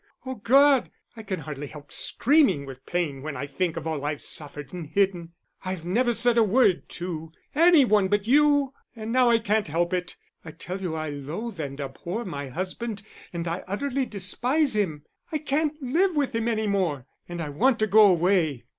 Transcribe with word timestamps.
Oh 0.25 0.33
God, 0.33 0.89
I 1.15 1.21
can 1.21 1.41
hardly 1.41 1.67
help 1.67 1.91
screaming 1.91 2.65
with 2.65 2.87
pain 2.87 3.21
when 3.21 3.37
I 3.37 3.45
think 3.45 3.77
of 3.77 3.85
all 3.85 4.03
I've 4.03 4.23
suffered 4.23 4.73
and 4.73 4.87
hidden. 4.87 5.33
I've 5.63 5.85
never 5.85 6.11
said 6.11 6.39
a 6.39 6.43
word 6.43 6.89
to 6.97 7.31
any 7.53 7.85
one 7.85 8.07
but 8.07 8.25
you, 8.25 8.73
and 8.95 9.11
now 9.11 9.29
I 9.29 9.37
can't 9.37 9.67
help 9.67 9.93
it. 9.93 10.15
I 10.43 10.53
tell 10.53 10.81
you 10.81 10.95
I 10.95 11.11
loathe 11.11 11.59
and 11.59 11.79
abhor 11.79 12.25
my 12.25 12.47
husband 12.49 13.03
and 13.31 13.47
I 13.47 13.63
utterly 13.67 14.07
despise 14.07 14.75
him. 14.75 15.05
I 15.31 15.37
can't 15.37 15.79
live 15.83 16.15
with 16.15 16.33
him 16.33 16.47
any 16.47 16.65
more, 16.65 17.05
and 17.29 17.39
I 17.39 17.49
want 17.49 17.77
to 17.77 17.85
go 17.85 18.07
away." 18.09 18.63